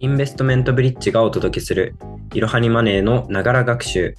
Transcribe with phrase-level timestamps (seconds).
[0.00, 1.96] インベストメントブリッジがお届けする
[2.32, 4.14] いろはにマネーのながら学習。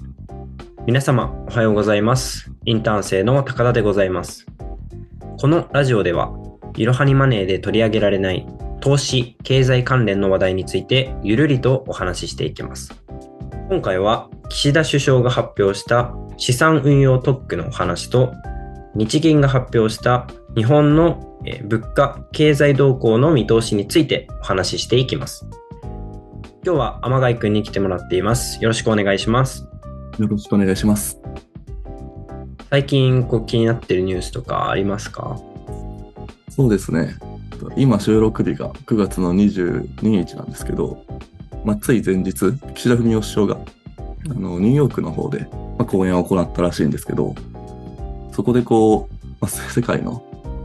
[0.86, 2.52] 皆様おはようございます。
[2.66, 4.44] インターン生の高田でございます。
[5.40, 6.34] このラジオでは、
[6.76, 8.46] いろはにマネーで取り上げられない
[8.80, 13.02] 投資、経済関連の話題についてゆるりとお話ししていきます。
[13.70, 18.34] 今回は岸田首相が発表した資産運用特区のお話と、
[18.94, 25.48] 日銀が発表した日本の物価、経済動向の見通しについてお話ししていきます。
[26.62, 28.62] 今日は天貝くんに来てもらっています。
[28.62, 29.66] よろしくお願いします。
[30.18, 31.18] よろしくお願いします。
[32.68, 35.40] 最近こう気になってるニュースとかありますか？
[36.50, 37.16] そうですね。
[37.76, 41.02] 今収録日が9月の22日なんですけど、
[41.64, 43.58] まあ、つい前日、岸田文雄首相が
[44.28, 47.34] あのニューヨークの方で、まあ、講演を行ったらしいんですけど、
[48.32, 50.22] そこでこう、まあ、世界の、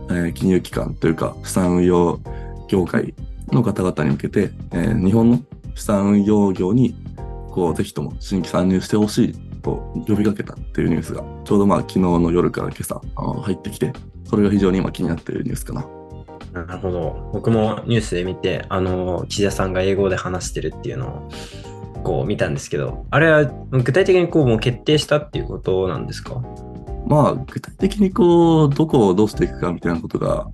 [0.09, 2.20] えー金融機関というか資産運用
[2.68, 3.13] 業界
[3.48, 5.40] の方々に向けて、えー日本の
[5.76, 6.96] 資産運用業に
[7.52, 15.86] こうぜひとも新規参入してほしいと呼びかけたっていうニュースがちょうどまあ昨日の夜から今朝入ってきてそれが非常に今気になっているニュースかな。
[16.54, 17.30] なるほど。
[17.34, 21.30] 僕もニュースで見て、あの、岸田さんが英語で話してるっていうのを
[22.02, 26.42] こう見たんですけど、あれは具体的にこうもう決定したっていうことなんですか？
[27.08, 30.48] まあ具体的にこうどこをどうしていくかみたいなことが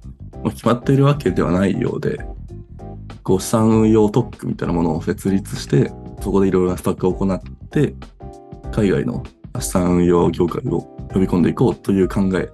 [0.44, 2.26] まあ決まっているわけではないようで
[3.24, 7.96] こう資産運用特区みたいなものを設立してそこでいろいろな施策を行って
[8.72, 9.24] 海外の
[9.60, 10.82] 資産運用業界を
[11.14, 12.50] 呼び込んでいこうという考え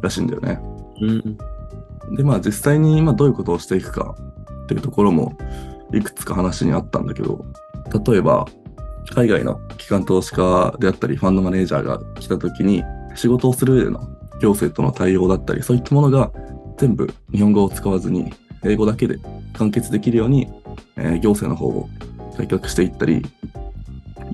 [0.00, 0.60] らしいんだよね。
[1.00, 2.16] うん。
[2.16, 4.16] でまあ実際に今どういうことをしていくか
[4.64, 5.36] っていうところも
[5.92, 7.44] いくつか話にあったんだけど
[8.06, 8.46] 例えば
[9.14, 12.82] 海外の機関投資家であったりファンドマネージャーが来た時に
[13.14, 14.00] 仕事をする上での
[14.40, 16.32] 行政との対応だったりそういったものが
[16.78, 18.32] 全部日本語を使わずに
[18.64, 19.18] 英語だけで
[19.54, 20.48] 完結できるように、
[20.96, 21.88] えー行政の方を
[22.36, 23.22] 改革していったり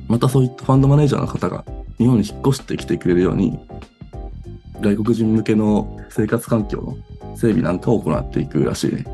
[0.07, 1.65] またそういったファンドマネージャーの方が
[1.99, 3.59] 日本に引っ越してきてくれるように
[4.81, 6.97] 外国人向けの生活環境の
[7.37, 9.05] 整備なんかを行っていくらしいね。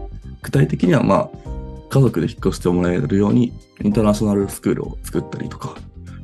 [0.43, 1.45] 具体的にはまあ
[1.89, 5.77] 家族で引っ越してもらえるようにインターナショナルスクールを作ったりとか、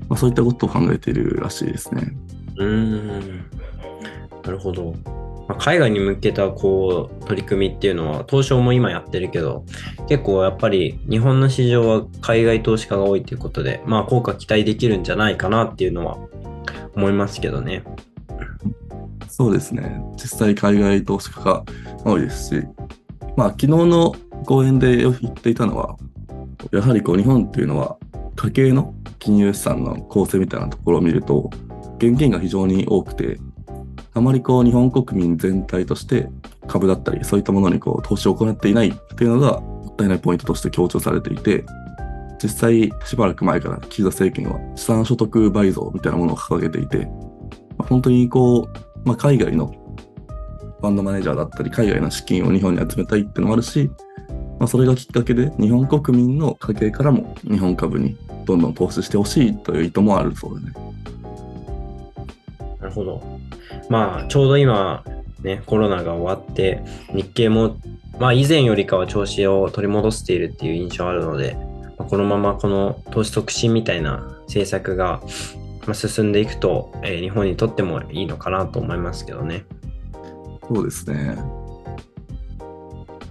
[0.08, 2.12] まあ、そういったことを考えているらしいですね。
[2.56, 3.50] うーん。
[4.42, 4.94] なるほど。
[5.50, 9.64] まあ海外に向けたこう取り組みっていうのは東証も今やってるけど
[10.08, 16.18] 結構やっぱり日本の市場は海外投資家が多いということでまあ効果期待できるんじゃないかなっていうのは
[16.94, 17.82] 思いますけどね。
[19.28, 20.00] そうですね。
[20.12, 21.64] 実際海外投資家が
[22.04, 22.66] 多いですし、
[23.36, 25.96] まあ昨日の講演で言っていたのは、
[26.72, 27.96] やはりこう日本っていうのは
[28.36, 31.50] 家計の金融資産の構成みたいなところを見ると、
[31.96, 33.38] 現金が非常に多くて、
[34.12, 36.28] あまりこう日本国民全体として
[36.66, 41.64] 株だったりそういったものにこう投資を行っていないっていうのがもったいないポイントとして強調されていて、
[42.42, 47.06] 実際しばらく前から岸田政権は資産所得倍増みたいなものを掲げていて、
[47.76, 49.66] まあ本当にこう、まあ、海外の
[50.80, 53.90] ファンドマネージャーだったり、海外の資金を日本に集めたいっていうのもあるし、
[54.58, 60.72] まあ、それがきっかけで日本国民の家計からも日本株にどんどん投資してほしいという意図もあるそうだね。
[62.80, 63.39] なるほど。
[63.90, 65.04] まあ、ちょうど今、
[65.42, 67.76] ね、コロナが終わって、日経も、
[68.18, 71.56] まあ、以前よりかは調子を取り戻しているっていう印象あるので、
[71.98, 75.20] まあこのままこの投資促進みたいな政策が
[75.86, 79.64] まあ進んでいくと、えー日本にとってもいいのかなと思いますけどね。
[80.68, 81.36] そうですね。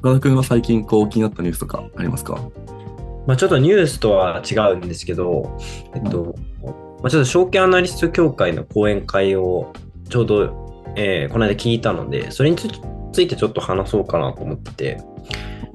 [0.01, 2.39] 岡田君は最近こう気になったニュースとかありますか？
[3.27, 5.57] まあ、ちょっとニュースとは違うんですけど、
[5.93, 6.35] えっと、
[7.01, 9.71] まあ、ちょっと証券アナリスト協会の講演会を
[10.09, 12.67] ちょうど、えーこの間聞いたので、それにつ
[13.11, 14.97] ついてちょっと話そうかなと思ってて、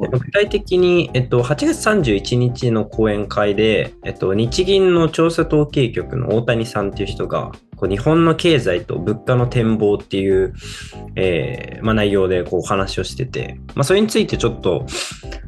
[0.03, 10.55] えっと具体的に、えっと、8月31日の講演会で、えっと、日銀の調査統計局の大谷さんっていう人が、こう日本の経済と物価の展望っていう、
[11.17, 14.87] えーまあ、内容でこうお話をしてて、まあ、それについてちょっと、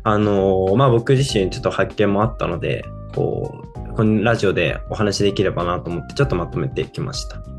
[0.05, 2.85] あのーまあ、僕自身ちょっと発見もあったので、
[3.15, 7.56] こう、このラジオでお話しできればなと思って、ちょっとまとめてきました。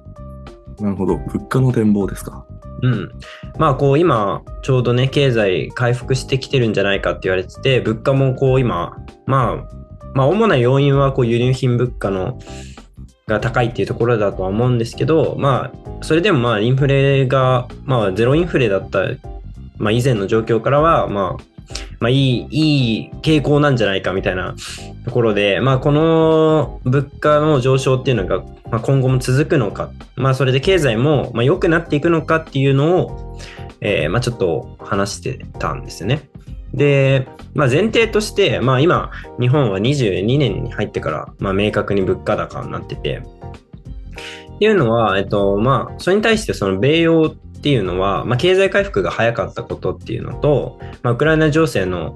[0.79, 1.17] なるほど。
[1.17, 2.45] 物価の展望ですか？
[2.83, 3.11] うん。
[3.57, 9.75] まあこう今ちょうどね経済回復してきてるんじゃないかって言われてて物価もこう今まあ
[10.13, 12.39] まあ主な要因はこう輸入品物価の
[13.25, 18.99] が高いっていうところだとは思うんですけどまあそれでもまあインフレがまあゼロインフレだった
[19.77, 21.56] まあ以前の状況からはまあ
[21.99, 24.55] まあいいいい傾向なんじゃないかみたいな
[25.05, 33.39] ところでまあこの物価の上昇っていうのがまあ、今後も続くのか、まあ、それで経済もまあ良くなっていくのかっていうのを、
[33.81, 36.29] えーまあ、ちょっと話してたんですね。
[36.73, 43.21] で、まあ、前提として、まあ、今、日本は22年に入ってから、まあ、明確に物価高になってて、
[44.55, 47.29] っていうのは、えっと、まあ、それに対してその米欧
[47.67, 52.13] っていうのは、まあ、経済回復が早かったことっていうのと、まあ、ウクライナ情勢の、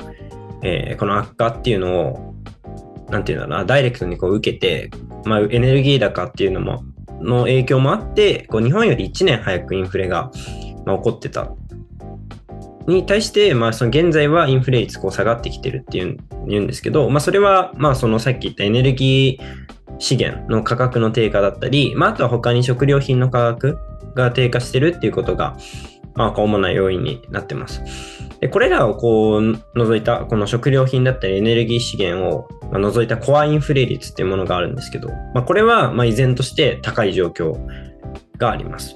[0.63, 2.35] えー、この悪化っていうのを、
[3.09, 4.89] なんていうんだろうな、ダイレクトにこう受けて、
[5.25, 6.85] まあ、エネルギー高っていうのも、
[7.19, 10.31] の影響もあって、こう日本より1年早くインフレが、
[10.85, 11.51] まあ、起こってた。
[12.87, 16.17] に対して、まあ、その現在はインフレ率こう下がってきてるっていうん
[16.47, 19.60] 言うんですけど、まあ、それは、まあ、そのさっき言ったエネルギー
[20.01, 23.77] 資源の価格の低下だったり、まあ、あとは他に食料品の価格
[24.15, 25.55] が低下してるっていうことが、
[26.15, 27.81] まあ、主な要因になってます。
[28.39, 37.55] でこれらをこう除いた、この食料品だったりエネルギー資源を除いたコアインフレ率っていうものがあるんですけど、まあ、これはま依然として高い状況
[38.37, 38.95] があります。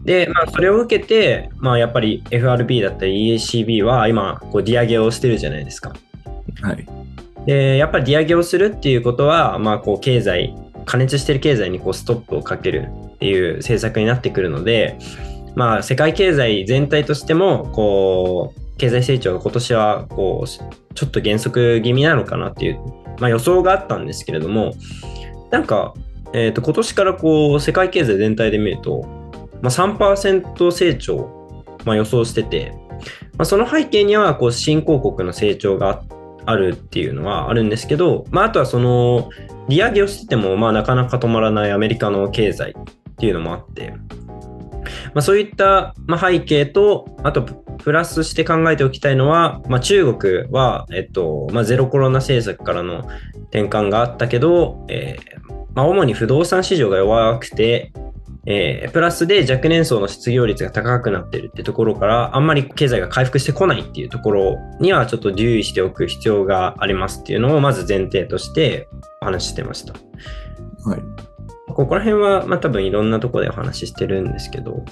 [0.00, 5.94] で、まあ、それを受けて、まあ、やっぱり FRB だったり EACB は今、こう、利上げをしてるじゃないですか。
[6.60, 7.01] はい。
[7.46, 10.54] で、やっぱり利上げをするっていうことは、まあ、こう、経済、
[10.84, 14.98] 加熱してる経済にこうストップをかけるっていう政策になってくるので、
[15.54, 22.80] まあ、世界経済全体としても、こう、経済成長が今年は、こう、ちょっと減速気味なのかなっていう、
[23.20, 24.74] まあ、予想があったんですけれども、
[25.50, 25.94] なんか、
[26.32, 29.02] え、ー、と、今年からこう、世界経済全体で見ると、
[29.60, 32.72] まあ、3%成長、まあ、予想してて、
[33.36, 36.11] まあ、その背景には、こう、新興国の成長があって
[36.46, 39.30] あるっていうのはあるんですけど、まあ、あとはその、
[39.68, 43.94] 利上げをしてても、まあ、なかなか止まらないアメリカの経済っていうのもあって、
[45.14, 53.08] まあ、そういった、ま、背景と、あと、プラスして考えておきたいのは、まあ、中国は、えっとまあ、ゼロコロナ政策からの
[53.50, 55.42] 転換があったけど、えー
[55.74, 57.92] まあ、主に不動産市場が弱くて、
[58.44, 68.88] えー、プラスで若年層の失業率が高くなっているってところから、あんまり経済が回復してこないっていうところにはちょっと留意しておく必要がありますっていうのをまず前提として
[69.20, 69.94] お話ししてました。
[70.88, 71.00] はい。
[71.68, 74.84] ここら辺は、まあ多分いろんなところでお話ししてるんですけど。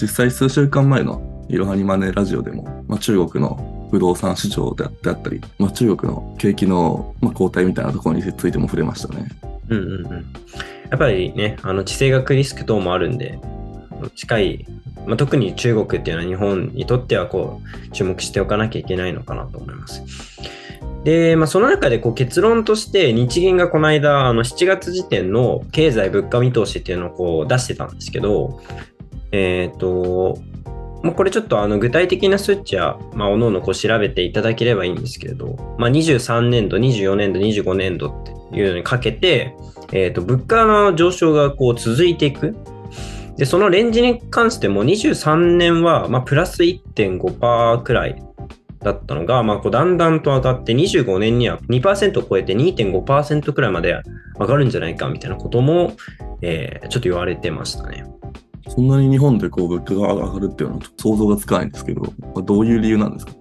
[0.00, 9.28] 実際数週間前のいろはにマネラジオでも、まあ、中国の不動産市場であったり、まあ、中国の景気の後退みたいなところについても触れましたね。
[9.68, 10.26] うんうんうん。
[10.92, 13.38] やっぱりね、あの地政学リスク等もあるんで、
[14.14, 14.66] 近い、
[15.06, 20.02] まあ、特に中国っていうのは日本にとってはこう注目しておかなきゃいけないのかなと思います。
[21.04, 28.60] で、まあ、その中でこう結論として日銀がこの間あの7月時点の経済物価見通しっていうのをこう出してたんですけど、
[29.30, 30.36] えっ、ー、と、
[31.02, 39.56] まあ、これちょっとあの具体的な数値は、まあ、おのおの調べていただければいいんですけれど、まあ、23年度、24年度、25年度っていうのにかけて、
[39.92, 42.56] え、ー、と、物価の上昇がこう続いていく。
[43.36, 48.22] で、そのレンジに関しても23年は、まあ、プラス1.5%くらい
[48.80, 54.00] だったのが、まあ、こうだんだんと上がって25年には2%を超えて2.5%くらいまで
[54.38, 55.92] 上がるんじゃないかみたいなことも、
[56.42, 58.04] えー、ちょっと言われてましたね。
[58.74, 62.02] そんなに日本でこう物価が上がるっていうのは想像がつかないんですけど、
[62.42, 63.32] どういう理由なんですか？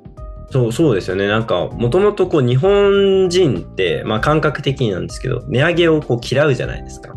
[0.52, 1.28] そうそうですよね。
[1.28, 7.16] なんか、もともとこう日本人って、まあ感覚的になんですけど、値上げをこう嫌うじゃないですか。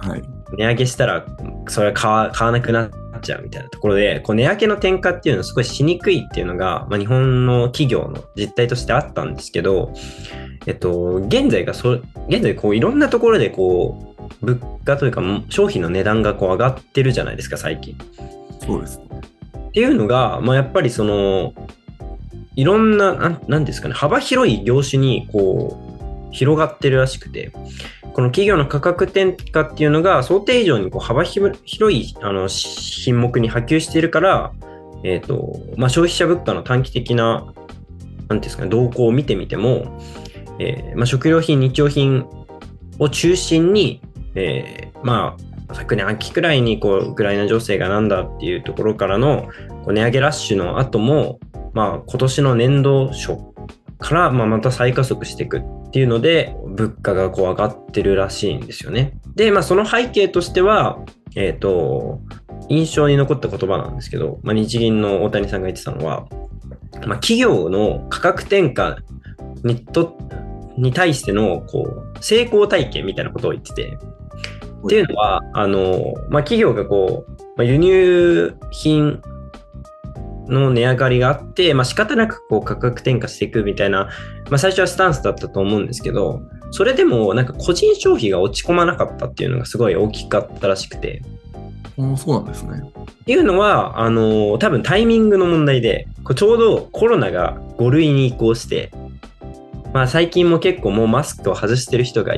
[0.00, 0.22] はい。
[0.56, 1.26] 値上げしたら、
[1.68, 2.90] それは買わ買わなくなっ
[3.20, 9.92] ちゃうみたいなところで、こう値上げの転嫁っていうのはすごいしにくいっていうのが、まあ、日本の企業の実態としてあったんですけど、
[10.66, 14.09] えっと、現在がそ、現在こういろんなところでこう、
[14.42, 17.96] 物価というか商品の値段がこう上がってるじゃないですか、最近。
[18.64, 19.00] そうです。
[19.00, 21.52] っていうのが、まあ、やっぱりその、
[22.56, 25.78] いろんな、なんなんですかね、幅広い業種にこ
[26.30, 27.52] う、広がってるらしくて、
[28.12, 31.56] この企業の価格転嫁っていうのが想定以上にこう幅広
[31.96, 34.52] いあの品目に波及しているから、
[35.04, 37.52] えっ、ー、と、まあ、消費者物価の短期的な、
[38.28, 40.00] なんですかね、動向を見てみても、
[40.58, 42.26] えー、まあ、食料品、日用品
[42.98, 44.02] を中心に、
[44.34, 45.36] えー、ま
[45.70, 49.48] あ、昨年秋くらいにこうウクライナ情勢がなんだっていうところからの
[49.84, 51.38] こう値上げラッシュの後も、
[51.72, 53.36] まあ、今年の年度初
[53.98, 59.12] からまあまた再加速していくっていうので物価がこう上がってるらしいんですよね。
[59.36, 60.98] で、まあ、その背景としては、
[61.36, 62.20] えっ、ー、と
[62.68, 66.26] 印象に残った言葉なんですけど、まあ、日銀の大谷さんが言ってたのは、
[67.06, 68.96] まあ、企業の価格転嫁
[69.64, 70.16] にと
[70.76, 73.98] に対してのこう成功体験みたいなことを言ってて、
[74.84, 79.22] っていうのは、あの、まあ、企業がこう、まあ、輸入品
[80.48, 84.08] の値上がりがあって、まあ、仕方なくこう価格転嫁していくみたいな、
[84.50, 91.22] まあ、最初はスタンスだったと思うんですけど、それでもなんか個人消費が落ち込まなかったっていうのがすごい大きかったらしくて、
[91.98, 92.80] あそうなんですね。
[92.80, 98.90] っていうのは、あの多分タイミングの問題で、こうちょうどコロナが5類に移行して、
[99.92, 102.34] まあ最近も結構もうマスクを外してる人が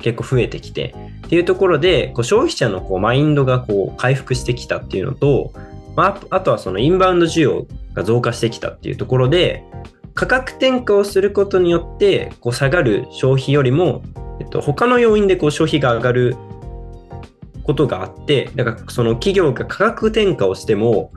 [0.00, 0.94] 結構増えてきて、
[1.28, 5.52] っていうところで、こう消費者のこうマインドがこう回復してきたっていうのと、
[5.94, 9.62] まあ、あとはそのインバウンド需要が増加してきたっていうところで、
[10.14, 14.02] 価格転嫁をすることによってこう下がる消費よりも、
[14.40, 16.36] えっと、他の要因でこう消費が上がる
[17.62, 21.12] ことがあって、だからその企業が価格転嫁をしても、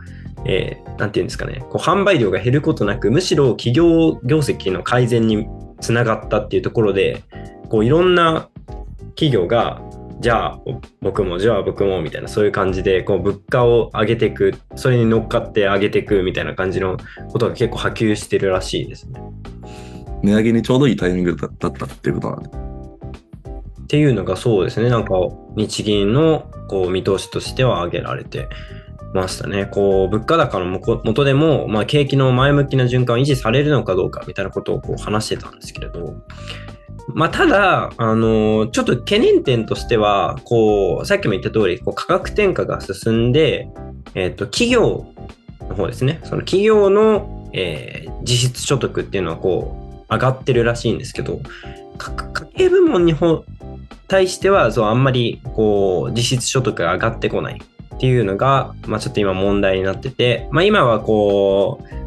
[0.45, 5.47] えーなんていうんですかね、こう販売量が減ることなく、むしろ企業業績の改善に
[5.79, 7.23] つながったっていうところで、
[7.69, 8.49] こういろんな
[9.15, 9.81] 企業が、
[10.21, 10.59] じゃあ
[11.01, 16.97] 僕も、じゃあ僕もみたいな、そういう感じで、こう物価を上げていく、それに乗っかって上げていくみたいな感じの
[17.31, 19.19] ことが結構波及してるらしいですね。
[20.21, 22.49] 値上げにちょうどいいタイミングだだったっていうことなんで。
[22.49, 25.15] っていうのがそうですね、なんか
[25.55, 28.47] 日銀のこう見通しとしては挙げられて
[29.15, 29.65] ましたね。
[29.65, 36.13] こう物価高のもこ元でも、まあ、景気の前向きな循環を維持されるのかどうかみたいなことをこう話してたんですけれど、
[37.13, 43.69] まあ、ただ、あのちょっと懸念点としては、こうさっきも言った通り、こう価格転嫁が進んで、
[44.15, 45.05] えっと企業
[45.61, 49.75] の方ですね、その企業の、えー実質所得っていうのはこ
[50.09, 51.39] う上がってるらしいんですけど、
[51.97, 52.11] 家
[52.55, 53.15] 計部門に
[54.07, 57.61] 対してはそうあんまりこう実質所得が上がってこない
[57.95, 62.00] っていうのが、まあ、ちょっと今問題になってて、まあ、今はこう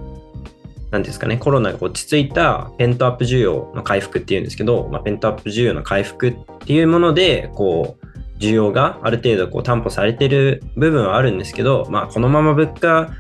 [0.95, 13.11] なんですかね、コロナが落ち着いたペントアップ需要の回復っていうんですけど、まあ、ペントアップ需要の回復っていうもので、こう、需要がある程度こう担保されてる部分はあるんですけど、まあ、このまま物価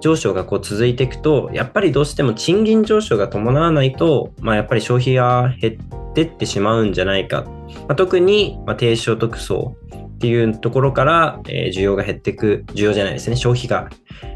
[0.00, 5.78] 上昇がこう続いていくと、やっぱりどうしても賃金上昇が伴わないと、まあ、やっぱり消費が減
[6.10, 7.44] ってってしまうんじゃないか。
[7.88, 9.74] まあ、特に、ま、低所得層
[10.14, 13.88] っていうところから、え需要が減っていく、需要じゃないですね、消費が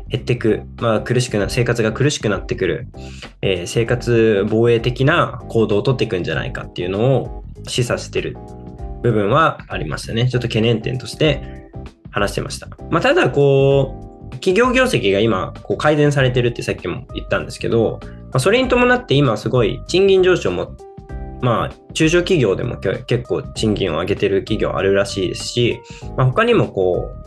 [0.08, 2.88] 減っていく、まあ、苦しくな、生活が苦しくなってくる、
[3.42, 8.36] えー生活防衛的な行動を取っていくんじゃないかっていうのを示唆してる
[9.02, 10.28] 部分はありましたね。
[10.28, 11.70] ちょっと懸念点として
[12.10, 12.68] 話してました。
[12.90, 20.76] まあ、ただ、こう、企業業績が今こう改善されてるってさっきも言ったんですけど、まあ、それに伴って今すごい賃金上昇も
[21.40, 25.80] まあ中小企業でも結構賃金を上げてる企業あるらしいですし、
[26.16, 27.12] まあ、他にもこ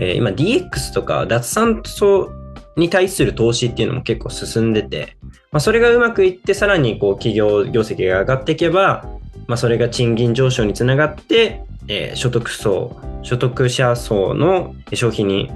[0.00, 2.30] えー今 DX とか脱炭素
[2.76, 5.16] に対する投資っていうのも結構進んでて、
[5.52, 9.06] まあ、それがうまくいってさらにこう企業業績が上がっていけば、
[9.46, 15.50] まあ、それが賃金上昇につながって、えー所得層所得者層の消費に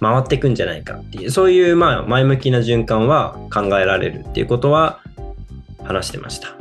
[0.00, 5.00] 回っていくんじゃないかっていうそういうまあ前向きな循環は考えられるっていうことは
[5.82, 6.56] 話してました。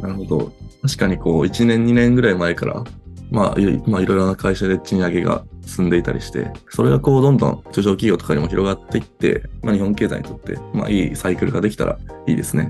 [0.00, 0.52] なるほど。
[0.82, 2.84] 確かにこう、1年、2年ぐらい前から、
[3.30, 12.68] まあ、いまあ、いろいろな会社で賃上げが進んでいたりして、それがこう、どんどん中小企業とかにも広がっていって、まあ、日本経済にとって、まあ、いいサイクルができたらいいですね。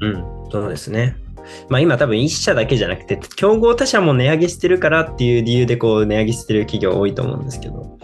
[0.00, 1.16] うん、そうですね。
[1.68, 7.98] まあ今多分一社だけじゃなくて、競合他社も値上げしてるからっていう理由でこう値上げしてる企業多いと思うんですけど、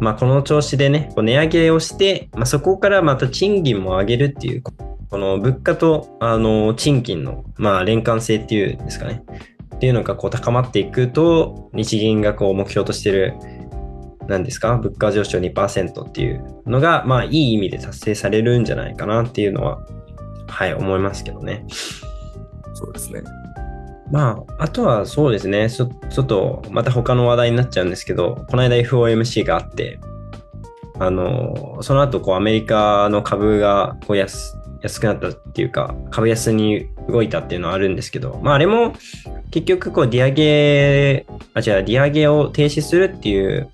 [0.00, 9.22] まあこの調子でね、こう値上げをして、まあそこからまた賃金も上げるっていう、この物価とあの賃金のまあ連関性っていうんですかね。
[9.74, 13.34] っていうのがこう高まっていくと、日銀がこう目標としてる、
[14.28, 19.80] 何ですか、物価上昇2%っていうのが、まあいい意味で達成されるんじゃないかなっていうのは、
[20.48, 21.64] はい、思いますけどね。
[22.74, 23.22] そうですね。
[24.10, 29.98] まあ、あとはそうですね、ちょちょっとまた他の話題になっちゃうんですけど、この間 FOMC があって、
[30.98, 38.94] あの、その後こうアメリカの株がこう安安くなったっていうか、株安に動いたっていうのはあるんですけど、まああれも
[39.50, 43.68] 結局こう利上げ、あ、違う、利上げを停止するっていう、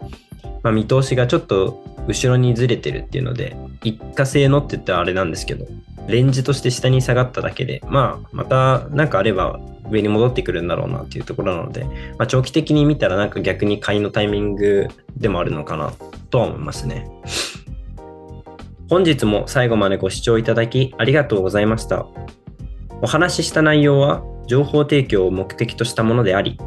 [0.69, 5.67] まあ、見通しがちょっと後ろにずれてるっていうので、一過性のって言ったらあれなんですけど、
[6.09, 9.61] レンジとして下に下がっただけで、まあ、またなんかあれば
[9.91, 11.85] 上に戻ってくるんだろうなっていうところなので、
[12.19, 15.91] まあ、長期的に見たらなんか逆に買いのタイミングでもあるのかな
[16.29, 17.09] とは思いますね。
[18.91, 22.07] 本日も最後までご視聴いただきありがとうございました。
[23.01, 26.59] お話しした内容は情報提供を目的としたものであり、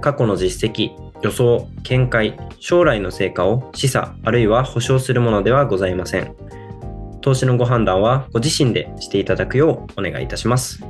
[0.00, 0.90] 過去の実績、
[1.22, 6.34] 予想、見解、将来の成果を示唆あるいは保証するものではございません。
[7.20, 10.84] 投資のご判断はご自身でしていただくようお願いいたします。